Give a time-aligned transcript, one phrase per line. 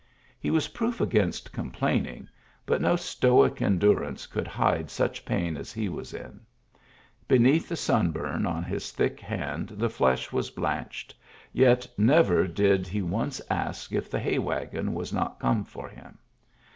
[0.39, 2.27] He was proof against complaining,
[2.65, 6.39] but no stoic endurance could hide such pain as he was in.
[7.27, 11.13] Beneath the sunburn on his thick hand the flesh was blanched,
[11.53, 16.17] yet never did he once ask if the hay wagon was not come for him.